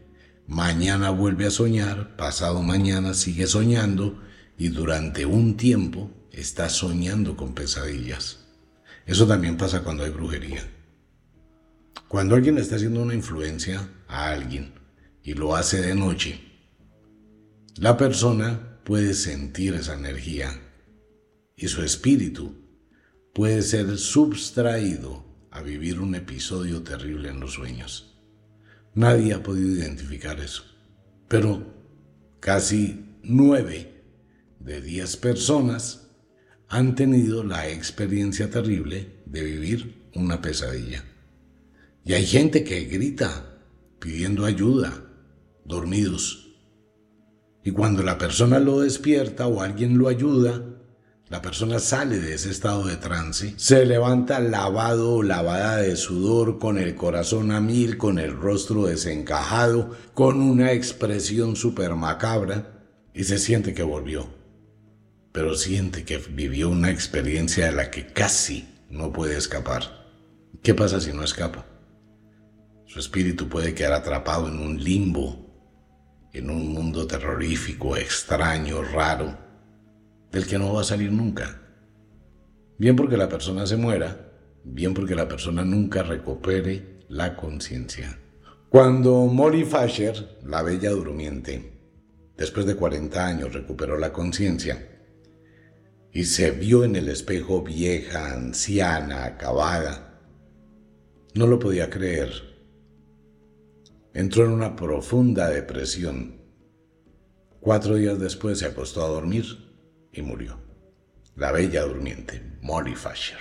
mañana 0.45 1.09
vuelve 1.09 1.45
a 1.47 1.51
soñar, 1.51 2.15
pasado 2.17 2.61
mañana 2.61 3.13
sigue 3.13 3.47
soñando 3.47 4.21
y 4.61 4.69
durante 4.69 5.25
un 5.25 5.57
tiempo 5.57 6.11
está 6.31 6.69
soñando 6.69 7.35
con 7.35 7.55
pesadillas. 7.55 8.45
Eso 9.07 9.25
también 9.25 9.57
pasa 9.57 9.81
cuando 9.81 10.03
hay 10.03 10.11
brujería. 10.11 10.61
Cuando 12.07 12.35
alguien 12.35 12.59
está 12.59 12.75
haciendo 12.75 13.01
una 13.01 13.15
influencia 13.15 13.89
a 14.07 14.29
alguien, 14.29 14.71
y 15.23 15.33
lo 15.33 15.55
hace 15.55 15.81
de 15.81 15.95
noche, 15.95 16.39
la 17.77 17.97
persona 17.97 18.77
puede 18.83 19.15
sentir 19.15 19.73
esa 19.73 19.95
energía 19.95 20.61
y 21.55 21.67
su 21.67 21.81
espíritu 21.81 22.53
puede 23.33 23.63
ser 23.63 23.97
subtraído 23.97 25.25
a 25.49 25.63
vivir 25.63 25.99
un 25.99 26.13
episodio 26.13 26.83
terrible 26.83 27.29
en 27.29 27.39
los 27.39 27.53
sueños. 27.53 28.15
Nadie 28.93 29.33
ha 29.33 29.41
podido 29.41 29.69
identificar 29.69 30.39
eso, 30.39 30.63
pero 31.27 31.65
casi 32.39 33.17
nueve 33.23 33.90
de 34.63 34.81
diez 34.81 35.17
personas 35.17 36.07
han 36.67 36.95
tenido 36.95 37.43
la 37.43 37.67
experiencia 37.67 38.49
terrible 38.49 39.21
de 39.25 39.43
vivir 39.43 40.09
una 40.15 40.41
pesadilla. 40.41 41.03
Y 42.05 42.13
hay 42.13 42.25
gente 42.25 42.63
que 42.63 42.85
grita 42.85 43.59
pidiendo 43.99 44.45
ayuda, 44.45 45.03
dormidos. 45.65 46.55
Y 47.63 47.71
cuando 47.71 48.03
la 48.03 48.17
persona 48.17 48.59
lo 48.59 48.79
despierta 48.81 49.47
o 49.47 49.61
alguien 49.61 49.97
lo 49.97 50.07
ayuda, 50.07 50.63
la 51.29 51.41
persona 51.41 51.79
sale 51.79 52.19
de 52.19 52.33
ese 52.33 52.49
estado 52.49 52.85
de 52.85 52.97
trance, 52.97 53.53
se 53.55 53.85
levanta 53.85 54.39
lavado 54.39 55.15
o 55.15 55.23
lavada 55.23 55.77
de 55.77 55.95
sudor, 55.95 56.59
con 56.59 56.77
el 56.77 56.95
corazón 56.95 57.51
a 57.51 57.61
mil, 57.61 57.97
con 57.97 58.19
el 58.19 58.35
rostro 58.35 58.85
desencajado, 58.85 59.91
con 60.13 60.41
una 60.41 60.73
expresión 60.73 61.55
súper 61.55 61.95
macabra, 61.95 62.83
y 63.13 63.23
se 63.23 63.37
siente 63.37 63.73
que 63.73 63.83
volvió. 63.83 64.40
Pero 65.31 65.55
siente 65.55 66.03
que 66.03 66.17
vivió 66.17 66.69
una 66.69 66.89
experiencia 66.89 67.67
de 67.67 67.71
la 67.71 67.89
que 67.89 68.07
casi 68.07 68.67
no 68.89 69.11
puede 69.13 69.37
escapar. 69.37 69.83
¿Qué 70.61 70.73
pasa 70.73 70.99
si 70.99 71.13
no 71.13 71.23
escapa? 71.23 71.65
Su 72.85 72.99
espíritu 72.99 73.47
puede 73.47 73.73
quedar 73.73 73.93
atrapado 73.93 74.49
en 74.49 74.59
un 74.59 74.83
limbo 74.83 75.51
en 76.33 76.49
un 76.49 76.73
mundo 76.73 77.07
terrorífico, 77.07 77.97
extraño, 77.97 78.81
raro, 78.81 79.37
del 80.31 80.47
que 80.47 80.57
no 80.57 80.73
va 80.73 80.81
a 80.81 80.85
salir 80.85 81.11
nunca. 81.11 81.61
Bien 82.77 82.95
porque 82.95 83.17
la 83.17 83.27
persona 83.27 83.67
se 83.67 83.75
muera, 83.75 84.31
bien 84.63 84.93
porque 84.93 85.15
la 85.15 85.27
persona 85.27 85.63
nunca 85.65 86.03
recupere 86.03 87.01
la 87.09 87.35
conciencia. 87.35 88.17
Cuando 88.69 89.25
Molly 89.25 89.65
Fasher, 89.65 90.39
la 90.45 90.61
bella 90.61 90.91
durmiente, 90.91 91.73
después 92.37 92.65
de 92.65 92.75
40 92.75 93.25
años 93.25 93.53
recuperó 93.53 93.97
la 93.97 94.13
conciencia 94.13 94.90
y 96.13 96.25
se 96.25 96.51
vio 96.51 96.83
en 96.83 96.95
el 96.95 97.07
espejo 97.09 97.63
vieja, 97.63 98.33
anciana, 98.33 99.25
acabada, 99.25 100.07
No 101.33 101.47
lo 101.47 101.59
podía 101.59 101.89
creer. 101.89 102.29
Entró 104.13 104.43
en 104.43 104.51
una 104.51 104.75
profunda 104.75 105.47
depresión. 105.47 106.41
Cuatro 107.61 107.95
días 107.95 108.19
después 108.19 108.59
se 108.59 108.65
acostó 108.65 109.05
a 109.05 109.07
dormir 109.07 109.45
y 110.11 110.21
murió. 110.21 110.59
La 111.37 111.53
bella 111.53 111.83
durmiente, 111.83 112.41
Molly 112.61 112.95
Fasher. 112.95 113.39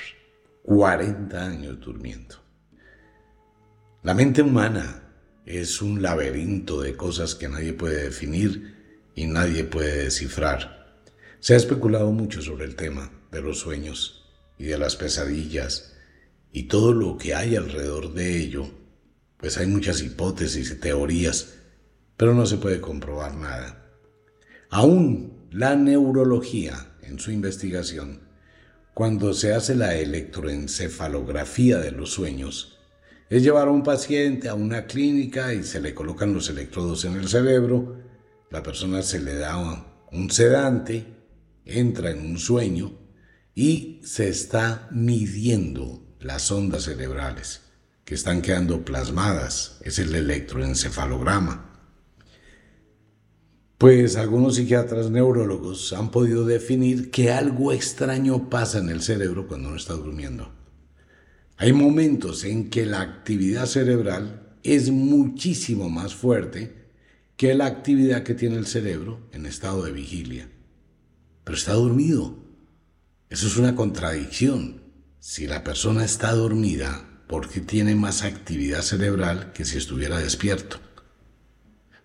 40 0.62 1.44
años 1.44 1.80
durmiendo. 1.80 2.36
La 4.04 4.14
mente 4.14 4.42
humana 4.42 5.12
es 5.44 5.82
un 5.82 6.00
laberinto 6.00 6.80
de 6.82 6.96
cosas 6.96 7.34
que 7.34 7.48
nadie 7.48 7.72
puede 7.72 8.04
definir 8.04 9.10
y 9.16 9.26
nadie 9.26 9.64
puede 9.64 10.04
descifrar. 10.04 10.79
Se 11.40 11.54
ha 11.54 11.56
especulado 11.56 12.12
mucho 12.12 12.42
sobre 12.42 12.66
el 12.66 12.76
tema 12.76 13.10
de 13.32 13.40
los 13.40 13.60
sueños 13.60 14.30
y 14.58 14.64
de 14.64 14.76
las 14.76 14.96
pesadillas 14.96 15.94
y 16.52 16.64
todo 16.64 16.92
lo 16.92 17.16
que 17.16 17.34
hay 17.34 17.56
alrededor 17.56 18.12
de 18.12 18.38
ello, 18.38 18.68
pues 19.38 19.56
hay 19.56 19.66
muchas 19.66 20.02
hipótesis 20.02 20.70
y 20.70 20.78
teorías, 20.78 21.54
pero 22.18 22.34
no 22.34 22.44
se 22.44 22.58
puede 22.58 22.82
comprobar 22.82 23.36
nada. 23.36 23.90
Aún 24.68 25.48
la 25.50 25.76
neurología, 25.76 26.98
en 27.00 27.18
su 27.18 27.30
investigación, 27.30 28.20
cuando 28.92 29.32
se 29.32 29.54
hace 29.54 29.74
la 29.74 29.94
electroencefalografía 29.94 31.78
de 31.78 31.92
los 31.92 32.10
sueños, 32.10 32.78
es 33.30 33.42
llevar 33.42 33.68
a 33.68 33.70
un 33.70 33.82
paciente 33.82 34.50
a 34.50 34.54
una 34.54 34.84
clínica 34.84 35.54
y 35.54 35.62
se 35.62 35.80
le 35.80 35.94
colocan 35.94 36.34
los 36.34 36.50
electrodos 36.50 37.06
en 37.06 37.14
el 37.14 37.28
cerebro, 37.28 37.96
la 38.50 38.62
persona 38.62 39.00
se 39.00 39.20
le 39.20 39.36
da 39.36 39.56
un 40.12 40.30
sedante, 40.30 41.19
entra 41.64 42.10
en 42.10 42.20
un 42.20 42.38
sueño 42.38 42.92
y 43.54 44.00
se 44.04 44.28
está 44.28 44.88
midiendo 44.90 46.02
las 46.20 46.50
ondas 46.50 46.84
cerebrales 46.84 47.62
que 48.04 48.14
están 48.14 48.42
quedando 48.42 48.84
plasmadas, 48.84 49.78
es 49.82 49.98
el 50.00 50.14
electroencefalograma. 50.14 51.70
Pues 53.78 54.16
algunos 54.16 54.56
psiquiatras 54.56 55.10
neurólogos 55.10 55.92
han 55.92 56.10
podido 56.10 56.44
definir 56.44 57.10
que 57.10 57.30
algo 57.30 57.72
extraño 57.72 58.50
pasa 58.50 58.78
en 58.78 58.90
el 58.90 59.00
cerebro 59.00 59.46
cuando 59.46 59.68
uno 59.68 59.76
está 59.76 59.94
durmiendo. 59.94 60.52
Hay 61.56 61.72
momentos 61.72 62.44
en 62.44 62.68
que 62.68 62.84
la 62.84 63.00
actividad 63.00 63.66
cerebral 63.66 64.56
es 64.64 64.90
muchísimo 64.90 65.88
más 65.88 66.14
fuerte 66.14 66.74
que 67.36 67.54
la 67.54 67.66
actividad 67.66 68.22
que 68.22 68.34
tiene 68.34 68.56
el 68.56 68.66
cerebro 68.66 69.20
en 69.32 69.46
estado 69.46 69.84
de 69.84 69.92
vigilia. 69.92 70.48
Pero 71.50 71.58
está 71.58 71.72
dormido. 71.72 72.36
Eso 73.28 73.48
es 73.48 73.56
una 73.56 73.74
contradicción. 73.74 74.82
Si 75.18 75.48
la 75.48 75.64
persona 75.64 76.04
está 76.04 76.32
dormida, 76.32 77.24
¿por 77.26 77.48
qué 77.48 77.60
tiene 77.60 77.96
más 77.96 78.22
actividad 78.22 78.82
cerebral 78.82 79.52
que 79.52 79.64
si 79.64 79.76
estuviera 79.76 80.20
despierto? 80.20 80.76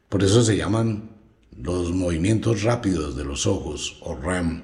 Por 0.10 0.24
eso 0.24 0.44
se 0.44 0.58
llaman 0.58 1.12
los 1.56 1.92
movimientos 1.92 2.64
rápidos 2.64 3.16
de 3.16 3.24
los 3.24 3.46
ojos 3.46 4.00
o 4.02 4.16
REM. 4.16 4.64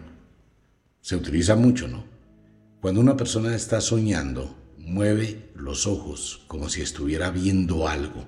Se 1.00 1.16
utiliza 1.16 1.56
mucho, 1.56 1.88
¿no? 1.88 2.04
Cuando 2.82 3.02
una 3.02 3.16
persona 3.16 3.56
está 3.56 3.82
soñando, 3.82 4.58
mueve 4.80 5.52
los 5.54 5.86
ojos 5.86 6.42
como 6.48 6.70
si 6.70 6.82
estuviera 6.82 7.30
viendo 7.30 7.88
algo. 7.88 8.26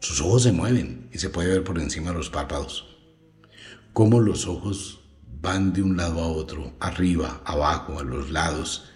Sus 0.00 0.20
ojos 0.20 0.42
se 0.42 0.52
mueven 0.52 1.08
y 1.14 1.18
se 1.18 1.30
puede 1.30 1.48
ver 1.48 1.64
por 1.64 1.78
encima 1.78 2.10
de 2.10 2.18
los 2.18 2.28
párpados. 2.28 2.94
Cómo 3.94 4.20
los 4.20 4.46
ojos 4.46 5.00
van 5.44 5.72
de 5.72 5.82
un 5.82 5.96
lado 5.96 6.20
a 6.20 6.26
otro, 6.26 6.72
arriba, 6.80 7.40
abajo, 7.44 8.00
a 8.00 8.02
los 8.02 8.30
lados. 8.30 8.90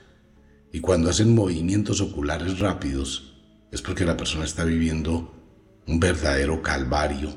Y 0.72 0.80
cuando 0.80 1.10
hacen 1.10 1.34
movimientos 1.34 2.00
oculares 2.00 2.58
rápidos, 2.58 3.36
es 3.70 3.82
porque 3.82 4.04
la 4.04 4.16
persona 4.16 4.44
está 4.44 4.64
viviendo 4.64 5.32
un 5.86 6.00
verdadero 6.00 6.62
calvario. 6.62 7.36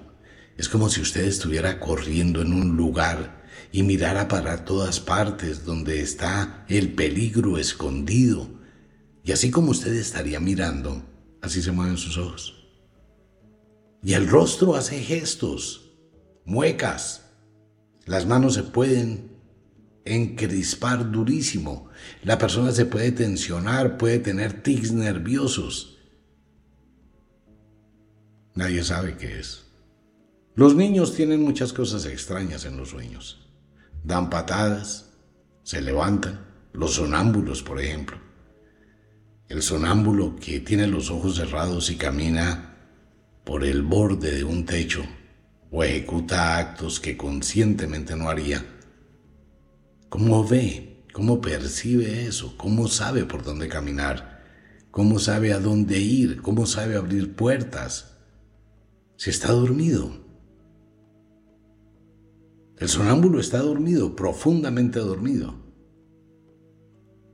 Es 0.58 0.68
como 0.68 0.90
si 0.90 1.02
usted 1.02 1.26
estuviera 1.26 1.80
corriendo 1.80 2.42
en 2.42 2.54
un 2.54 2.76
lugar 2.76 3.44
y 3.72 3.84
mirara 3.84 4.28
para 4.28 4.66
todas 4.66 5.00
partes 5.00 5.66
donde 5.66 6.02
está 6.02 6.66
el 6.68 6.94
peligro 6.94 7.58
escondido 7.60 8.62
y 9.24 9.32
así 9.32 9.52
como 9.52 9.72
usted 9.72 9.94
estaría 9.94 10.40
mirando, 10.40 11.04
así 11.42 11.62
se 11.62 11.72
mueven 11.72 11.98
sus 11.98 12.18
ojos. 12.18 12.56
Y 14.04 14.14
el 14.14 14.28
rostro 14.28 14.76
hace 14.76 15.00
gestos, 15.00 15.92
muecas. 16.44 17.26
Las 18.06 18.26
manos 18.26 18.56
se 18.56 18.64
pueden 18.64 19.32
encrispar 20.06 21.12
durísimo. 21.12 21.90
La 22.24 22.38
persona 22.38 22.72
se 22.72 22.86
puede 22.86 23.12
tensionar, 23.12 23.98
puede 23.98 24.20
tener 24.20 24.64
tics 24.64 24.92
nerviosos. 24.92 26.00
Nadie 28.56 28.84
sabe 28.84 29.18
qué 29.18 29.40
es. 29.40 29.66
Los 30.56 30.76
niños 30.76 31.16
tienen 31.16 31.42
muchas 31.42 31.72
cosas 31.72 32.06
extrañas 32.06 32.66
en 32.66 32.78
los 32.78 32.90
sueños. 32.90 33.50
Dan 34.04 34.30
patadas, 34.30 35.12
se 35.64 35.82
levantan, 35.82 36.46
los 36.74 36.96
sonámbulos, 36.96 37.64
por 37.64 37.80
ejemplo 37.80 38.18
el 39.52 39.62
sonámbulo 39.62 40.38
que 40.38 40.62
tiene 40.62 40.88
los 40.88 41.12
ojos 41.12 41.36
cerrados 41.36 41.90
y 41.90 41.98
camina 41.98 42.78
por 43.44 43.66
el 43.66 43.82
borde 43.82 44.32
de 44.32 44.46
un 44.46 44.66
techo 44.66 45.04
o 45.72 45.84
ejecuta 45.84 46.58
actos 46.58 47.00
que 47.00 47.16
conscientemente 47.18 48.16
no 48.16 48.30
haría. 48.30 48.64
¿Cómo 50.10 50.46
ve? 50.46 51.06
¿Cómo 51.14 51.40
percibe 51.40 52.28
eso? 52.28 52.56
¿Cómo 52.58 52.90
sabe 52.90 53.26
por 53.26 53.44
dónde 53.44 53.70
caminar? 53.70 54.44
¿Cómo 54.92 55.20
sabe 55.20 55.54
a 55.54 55.60
dónde 55.60 56.00
ir? 56.00 56.42
¿Cómo 56.42 56.66
sabe 56.66 56.98
abrir 56.98 57.36
puertas? 57.36 58.18
Si 59.16 59.30
está 59.30 59.54
dormido. 59.54 60.12
El 62.78 62.90
sonámbulo 62.90 63.40
está 63.40 63.60
dormido, 63.60 64.16
profundamente 64.16 65.00
dormido. 65.00 65.56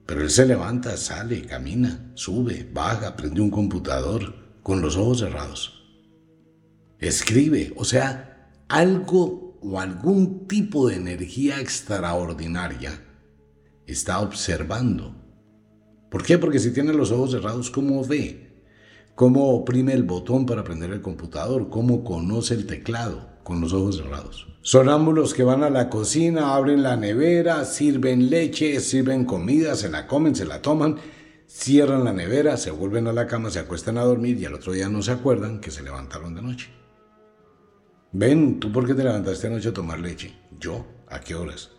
Pero 0.06 0.22
él 0.22 0.30
se 0.30 0.46
levanta, 0.46 0.96
sale, 0.98 1.42
camina, 1.44 2.12
sube, 2.14 2.70
baja, 2.72 3.16
prende 3.16 3.42
un 3.42 3.50
computador 3.50 4.62
con 4.62 4.82
los 4.82 4.96
ojos 4.96 5.20
cerrados. 5.20 5.77
Escribe, 7.00 7.74
o 7.76 7.86
sea, 7.86 8.52
algo 8.68 9.58
o 9.62 9.80
algún 9.80 10.48
tipo 10.48 10.88
de 10.88 10.96
energía 10.96 11.60
extraordinaria 11.60 13.02
está 13.86 14.20
observando. 14.20 15.16
¿Por 16.10 16.24
qué? 16.24 16.38
Porque 16.38 16.60
si 16.60 16.72
tiene 16.72 16.94
los 16.94 17.12
ojos 17.12 17.32
cerrados, 17.32 17.70
¿cómo 17.70 18.04
ve? 18.06 18.64
¿Cómo 19.16 19.50
oprime 19.50 19.94
el 19.94 20.04
botón 20.04 20.46
para 20.46 20.64
prender 20.64 20.92
el 20.92 21.02
computador? 21.02 21.70
¿Cómo 21.70 22.04
conoce 22.04 22.54
el 22.54 22.66
teclado? 22.66 23.38
con 23.48 23.62
los 23.62 23.72
ojos 23.72 23.96
cerrados. 23.96 24.46
Sonámbulos 24.62 25.34
que 25.34 25.46
van 25.46 25.64
a 25.64 25.70
la 25.70 25.90
cocina, 25.90 26.54
abren 26.54 26.84
la 26.84 26.98
nevera, 26.98 27.64
sirven 27.64 28.30
leche, 28.30 28.82
sirven 28.82 29.24
comida, 29.24 29.76
se 29.76 29.88
la 29.88 30.06
comen, 30.06 30.36
se 30.36 30.44
la 30.44 30.62
toman, 30.62 30.98
cierran 31.48 32.04
la 32.04 32.12
nevera, 32.12 32.58
se 32.58 32.72
vuelven 32.72 33.08
a 33.08 33.14
la 33.14 33.26
cama, 33.26 33.50
se 33.50 33.60
acuestan 33.60 33.98
a 33.98 34.04
dormir 34.04 34.38
y 34.38 34.44
al 34.44 34.56
otro 34.56 34.74
día 34.74 34.90
no 34.90 35.02
se 35.02 35.12
acuerdan 35.12 35.62
que 35.62 35.72
se 35.72 35.82
levantaron 35.82 36.36
de 36.36 36.42
noche. 36.42 36.70
Ven, 38.12 38.60
¿tú 38.60 38.72
por 38.72 38.88
qué 38.88 38.94
te 38.94 39.04
levantaste 39.04 39.48
anoche 39.48 39.70
a 39.70 39.74
tomar 39.74 40.00
leche? 40.00 40.34
Yo, 40.60 40.86
¿a 41.08 41.20
qué 41.20 41.36
horas? 41.36 41.72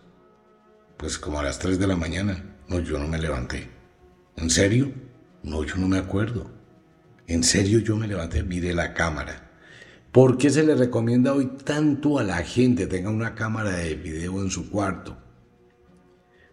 Pues 0.97 1.19
como 1.19 1.39
a 1.39 1.43
las 1.43 1.59
3 1.59 1.79
de 1.79 1.87
la 1.87 1.97
mañana. 1.97 2.57
No, 2.69 2.81
yo 2.81 2.99
no 2.99 3.09
me 3.09 3.19
levanté. 3.19 3.71
¿En 4.37 4.51
serio? 4.51 4.93
No, 5.43 5.65
yo 5.65 5.77
no 5.77 5.89
me 5.89 5.99
acuerdo. 5.99 6.51
En 7.27 7.43
serio 7.43 7.79
yo 7.81 7.97
me 7.97 8.07
levanté, 8.07 8.43
miré 8.43 8.75
la 8.75 8.95
cámara 8.95 9.49
¿Por 10.13 10.39
qué 10.39 10.49
se 10.49 10.65
le 10.65 10.75
recomienda 10.75 11.35
hoy 11.35 11.51
tanto 11.65 12.19
a 12.19 12.25
la 12.25 12.39
gente 12.39 12.87
tenga 12.87 13.11
una 13.11 13.35
cámara 13.35 13.73
de 13.73 13.95
video 13.95 14.41
en 14.41 14.51
su 14.51 14.71
cuarto? 14.71 15.19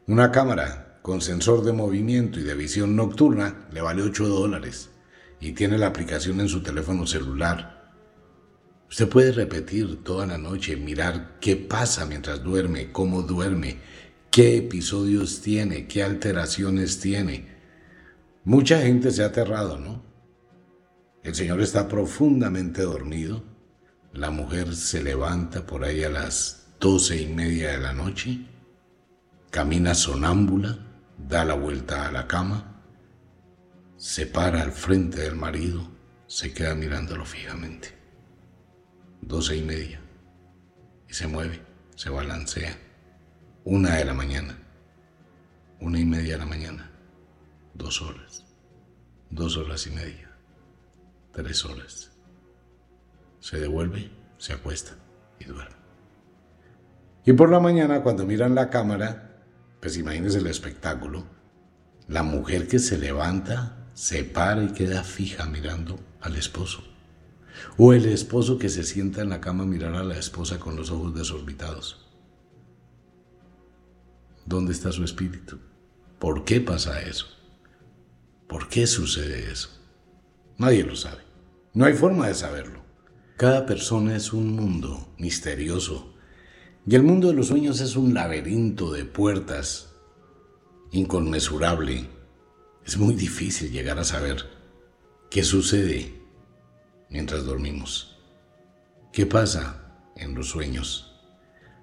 Una 0.08 0.30
cámara 0.30 1.00
con 1.02 1.22
sensor 1.22 1.64
de 1.64 1.72
movimiento 1.72 2.40
y 2.40 2.44
de 2.44 2.54
visión 2.54 2.98
nocturna 2.98 3.68
le 3.72 3.80
vale 3.80 4.02
8 4.02 4.28
dólares 4.28 4.90
y 5.40 5.54
tiene 5.54 5.78
la 5.78 5.88
aplicación 5.88 6.42
en 6.42 6.50
su 6.50 6.62
teléfono 6.64 7.08
celular. 7.08 7.75
Usted 8.90 9.10
puede 9.10 9.32
repetir 9.32 10.04
toda 10.04 10.26
la 10.26 10.38
noche, 10.38 10.76
mirar 10.76 11.38
qué 11.40 11.56
pasa 11.56 12.06
mientras 12.06 12.44
duerme, 12.44 12.92
cómo 12.92 13.24
duerme, 13.24 13.78
qué 14.32 14.58
episodios 14.58 15.42
tiene, 15.42 15.88
qué 15.88 16.04
alteraciones 16.04 17.00
tiene. 17.00 17.48
Mucha 18.44 18.82
gente 18.82 19.12
se 19.12 19.24
ha 19.24 19.28
aterrado, 19.28 19.80
¿no? 19.80 20.04
El 21.24 21.34
Señor 21.34 21.62
está 21.62 21.88
profundamente 21.88 22.84
dormido. 22.84 23.44
La 24.14 24.30
mujer 24.30 24.76
se 24.76 25.04
levanta 25.04 25.66
por 25.66 25.84
ahí 25.84 26.04
a 26.04 26.10
las 26.10 26.68
doce 26.80 27.22
y 27.22 27.28
media 27.28 27.72
de 27.72 27.80
la 27.80 27.94
noche, 27.94 28.46
camina 29.50 29.96
sonámbula, 29.96 30.78
da 31.18 31.44
la 31.44 31.56
vuelta 31.56 32.08
a 32.08 32.12
la 32.12 32.28
cama, 32.28 32.84
se 33.98 34.28
para 34.28 34.62
al 34.62 34.72
frente 34.72 35.22
del 35.22 35.36
marido, 35.36 35.90
se 36.28 36.54
queda 36.54 36.76
mirándolo 36.76 37.26
fijamente. 37.26 38.05
Doce 39.26 39.58
y 39.58 39.62
media. 39.62 40.00
Y 41.10 41.14
se 41.14 41.28
mueve, 41.28 41.62
se 41.96 42.10
balancea. 42.10 42.78
Una 43.66 43.96
de 43.96 44.06
la 44.06 44.14
mañana. 44.14 44.58
Una 45.82 46.00
y 46.00 46.06
media 46.06 46.34
de 46.34 46.40
la 46.40 46.46
mañana. 46.46 46.90
Dos 47.74 48.02
horas. 48.02 48.46
Dos 49.30 49.58
horas 49.58 49.86
y 49.88 49.92
media 49.92 50.26
tres 51.36 51.66
horas. 51.66 52.12
Se 53.40 53.60
devuelve, 53.60 54.10
se 54.38 54.54
acuesta 54.54 54.94
y 55.40 55.46
duerme. 55.46 55.76
Y 57.26 57.34
por 57.34 57.52
la 57.52 57.60
mañana, 57.60 58.02
cuando 58.02 58.26
miran 58.26 58.56
la 58.56 58.70
cámara, 58.70 59.44
pues 59.82 59.98
imagínense 59.98 60.40
el 60.40 60.48
espectáculo. 60.48 61.26
La 62.08 62.24
mujer 62.24 62.68
que 62.68 62.80
se 62.80 62.98
levanta, 62.98 63.90
se 63.94 64.24
para 64.24 64.64
y 64.64 64.70
queda 64.70 65.04
fija 65.04 65.46
mirando 65.46 66.00
al 66.22 66.36
esposo. 66.36 66.84
O 67.78 67.94
el 67.94 68.06
esposo 68.06 68.58
que 68.58 68.70
se 68.70 68.84
sienta 68.84 69.22
en 69.22 69.30
la 69.30 69.42
cama 69.42 69.64
a 69.64 69.68
mirar 69.68 69.96
a 69.96 70.04
la 70.04 70.18
esposa 70.18 70.60
con 70.60 70.76
los 70.76 70.92
ojos 70.92 71.16
desorbitados. 71.16 72.06
¿Dónde 74.46 74.74
está 74.74 74.92
su 74.92 75.04
espíritu? 75.04 75.58
¿Por 76.20 76.46
qué 76.46 76.62
pasa 76.62 77.02
eso? 77.02 77.28
¿Por 78.48 78.70
qué 78.70 78.86
sucede 78.88 79.52
eso? 79.52 79.70
Nadie 80.58 80.84
lo 80.84 80.96
sabe. 80.96 81.24
No 81.74 81.86
hay 81.86 81.94
forma 81.94 82.28
de 82.28 82.36
saberlo. 82.36 82.84
Cada 83.38 83.66
persona 83.66 84.16
es 84.16 84.32
un 84.32 84.56
mundo 84.56 85.14
misterioso 85.18 86.14
y 86.88 86.96
el 86.96 87.04
mundo 87.04 87.28
de 87.28 87.34
los 87.34 87.48
sueños 87.48 87.82
es 87.82 87.96
un 87.96 88.14
laberinto 88.14 88.94
de 88.94 89.06
puertas 89.06 89.94
inconmensurable. 90.92 92.08
Es 92.86 92.98
muy 92.98 93.16
difícil 93.16 93.72
llegar 93.72 94.00
a 94.00 94.04
saber 94.04 94.46
qué 95.30 95.44
sucede 95.44 96.15
mientras 97.10 97.46
dormimos. 97.46 98.18
¿Qué 99.12 99.26
pasa 99.26 100.12
en 100.16 100.36
los 100.36 100.50
sueños? 100.50 101.14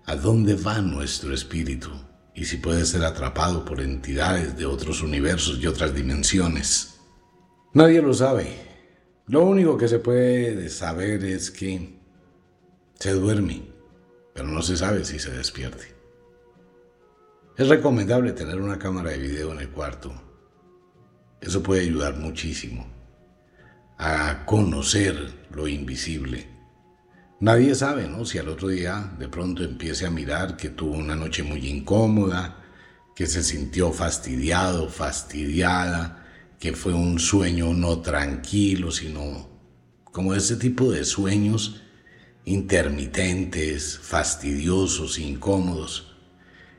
¿A 0.06 0.16
dónde 0.16 0.54
va 0.54 0.80
nuestro 0.80 1.32
espíritu? 1.32 1.90
Y 2.34 2.46
si 2.46 2.56
puede 2.56 2.84
ser 2.84 3.04
atrapado 3.04 3.64
por 3.64 3.80
entidades 3.80 4.56
de 4.56 4.66
otros 4.66 5.02
universos 5.02 5.58
y 5.58 5.66
otras 5.66 5.94
dimensiones. 5.94 7.00
Nadie 7.74 8.02
lo 8.02 8.14
sabe. 8.14 8.54
Lo 9.26 9.44
único 9.44 9.76
que 9.76 9.88
se 9.88 9.98
puede 9.98 10.68
saber 10.68 11.24
es 11.24 11.50
que 11.50 12.00
se 12.94 13.12
duerme, 13.12 13.62
pero 14.34 14.48
no 14.48 14.62
se 14.62 14.76
sabe 14.76 15.04
si 15.04 15.18
se 15.18 15.30
despierte. 15.30 15.94
Es 17.56 17.68
recomendable 17.68 18.32
tener 18.32 18.60
una 18.60 18.78
cámara 18.78 19.10
de 19.10 19.18
video 19.18 19.52
en 19.52 19.60
el 19.60 19.70
cuarto. 19.70 20.12
Eso 21.40 21.62
puede 21.62 21.82
ayudar 21.82 22.16
muchísimo 22.16 23.01
a 24.04 24.44
conocer 24.46 25.46
lo 25.52 25.68
invisible. 25.68 26.48
Nadie 27.38 27.72
sabe, 27.76 28.08
¿no? 28.08 28.24
Si 28.24 28.36
al 28.36 28.48
otro 28.48 28.66
día 28.66 29.12
de 29.16 29.28
pronto 29.28 29.62
empiece 29.62 30.06
a 30.06 30.10
mirar 30.10 30.56
que 30.56 30.70
tuvo 30.70 30.96
una 30.96 31.14
noche 31.14 31.44
muy 31.44 31.68
incómoda, 31.68 32.64
que 33.14 33.26
se 33.26 33.44
sintió 33.44 33.92
fastidiado, 33.92 34.88
fastidiada, 34.88 36.26
que 36.58 36.72
fue 36.72 36.92
un 36.92 37.20
sueño 37.20 37.74
no 37.74 38.00
tranquilo, 38.00 38.90
sino 38.90 39.48
como 40.02 40.34
ese 40.34 40.56
tipo 40.56 40.90
de 40.90 41.04
sueños 41.04 41.80
intermitentes, 42.44 44.00
fastidiosos, 44.00 45.20
incómodos. 45.20 46.16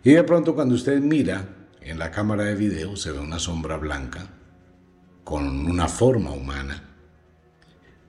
Y 0.03 0.11
de 0.11 0.23
pronto 0.23 0.55
cuando 0.55 0.75
usted 0.75 0.99
mira 0.99 1.69
en 1.79 1.99
la 1.99 2.11
cámara 2.11 2.43
de 2.43 2.55
video 2.55 2.97
se 2.97 3.13
ve 3.13 3.19
una 3.19 3.39
sombra 3.39 3.77
blanca 3.77 4.27
con 5.23 5.67
una 5.67 5.87
forma 5.87 6.31
humana. 6.31 6.89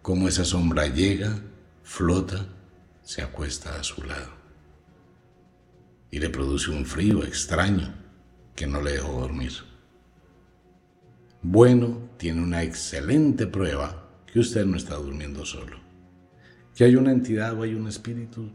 Como 0.04 0.28
esa 0.28 0.44
sombra 0.44 0.86
llega, 0.86 1.34
flota, 1.82 2.46
se 3.00 3.22
acuesta 3.22 3.80
a 3.80 3.82
su 3.82 4.02
lado. 4.02 4.34
Y 6.10 6.18
le 6.18 6.28
produce 6.28 6.70
un 6.70 6.84
frío 6.84 7.24
extraño 7.24 7.94
que 8.54 8.66
no 8.66 8.82
le 8.82 8.92
dejó 8.92 9.18
dormir. 9.18 9.52
Bueno, 11.40 12.10
tiene 12.18 12.42
una 12.42 12.62
excelente 12.62 13.46
prueba 13.46 14.10
que 14.30 14.40
usted 14.40 14.66
no 14.66 14.76
está 14.76 14.96
durmiendo 14.96 15.46
solo. 15.46 15.78
Que 16.74 16.84
hay 16.84 16.96
una 16.96 17.10
entidad 17.10 17.58
o 17.58 17.62
hay 17.62 17.72
un 17.72 17.88
espíritu. 17.88 18.52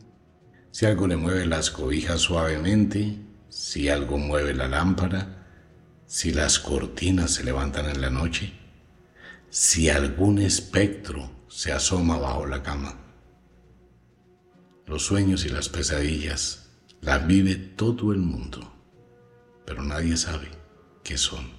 Si 0.70 0.86
algo 0.86 1.08
le 1.08 1.18
mueve 1.18 1.48
las 1.48 1.72
cobijas 1.72 2.20
suavemente, 2.20 3.18
si 3.50 3.90
algo 3.90 4.20
mueve 4.20 4.54
la 4.54 4.68
lámpara, 4.68 5.48
si 6.06 6.32
las 6.32 6.60
cortinas 6.60 7.32
se 7.32 7.44
levantan 7.44 7.90
en 7.90 8.02
la 8.02 8.12
noche, 8.12 8.54
si 9.50 9.90
algún 9.90 10.38
espectro 10.38 11.38
se 11.50 11.72
asoma 11.74 12.18
bajo 12.18 12.46
la 12.46 12.64
cama. 12.64 12.96
Los 14.86 15.04
sueños 15.04 15.46
y 15.46 15.50
las 15.50 15.68
pesadillas 15.68 16.70
las 17.02 17.26
vive 17.28 17.56
todo 17.56 18.14
el 18.14 18.20
mundo, 18.20 18.74
pero 19.66 19.84
nadie 19.84 20.16
sabe 20.16 20.50
qué 21.04 21.18
son. 21.18 21.52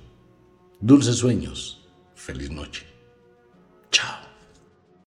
Dulces 0.81 1.17
sueños. 1.17 1.77
Feliz 2.15 2.51
noche. 2.51 2.87
Chao. 3.91 4.30